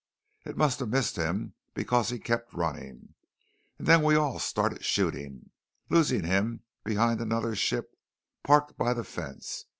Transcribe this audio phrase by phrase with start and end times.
[0.45, 3.13] "It must of missed him because he kept running,
[3.77, 5.51] and then we all started shooting,
[5.91, 7.93] losing him behind another ship
[8.43, 9.65] parked by the fence.